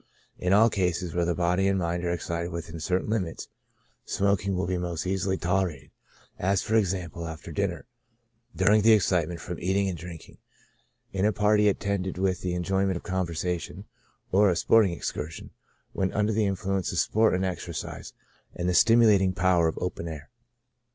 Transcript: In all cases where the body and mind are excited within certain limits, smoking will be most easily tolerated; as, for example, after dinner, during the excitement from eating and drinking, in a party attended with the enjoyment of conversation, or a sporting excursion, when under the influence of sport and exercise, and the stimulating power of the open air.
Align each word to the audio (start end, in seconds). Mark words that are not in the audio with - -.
In 0.39 0.51
all 0.51 0.71
cases 0.71 1.13
where 1.13 1.25
the 1.25 1.35
body 1.35 1.67
and 1.67 1.77
mind 1.77 2.03
are 2.03 2.09
excited 2.09 2.51
within 2.51 2.79
certain 2.79 3.07
limits, 3.11 3.49
smoking 4.03 4.55
will 4.55 4.65
be 4.65 4.79
most 4.79 5.05
easily 5.05 5.37
tolerated; 5.37 5.91
as, 6.39 6.63
for 6.63 6.73
example, 6.75 7.27
after 7.27 7.51
dinner, 7.51 7.85
during 8.55 8.81
the 8.81 8.93
excitement 8.93 9.39
from 9.41 9.59
eating 9.59 9.87
and 9.87 9.95
drinking, 9.99 10.39
in 11.13 11.23
a 11.23 11.31
party 11.31 11.69
attended 11.69 12.17
with 12.17 12.41
the 12.41 12.55
enjoyment 12.55 12.97
of 12.97 13.03
conversation, 13.03 13.85
or 14.31 14.49
a 14.49 14.55
sporting 14.55 14.91
excursion, 14.91 15.51
when 15.93 16.11
under 16.13 16.33
the 16.33 16.47
influence 16.47 16.91
of 16.91 16.97
sport 16.97 17.35
and 17.35 17.45
exercise, 17.45 18.11
and 18.55 18.67
the 18.67 18.73
stimulating 18.73 19.33
power 19.33 19.67
of 19.67 19.75
the 19.75 19.81
open 19.81 20.07
air. 20.07 20.31